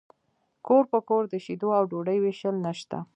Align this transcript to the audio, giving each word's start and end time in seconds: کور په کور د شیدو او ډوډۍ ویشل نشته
کور 0.67 0.83
په 0.91 0.99
کور 1.07 1.23
د 1.29 1.35
شیدو 1.45 1.69
او 1.77 1.83
ډوډۍ 1.91 2.17
ویشل 2.19 2.55
نشته 2.65 2.97